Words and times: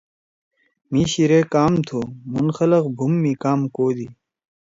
مھی 0.91 1.01
شیِرے 1.11 1.39
کام 1.53 1.73
تُھو۔ 1.87 1.99
مُھن 2.31 2.47
خلگ 2.57 2.85
بُھوم 2.97 3.13
می 3.23 3.33
کام 3.43 3.59
کودی۔ 3.75 4.07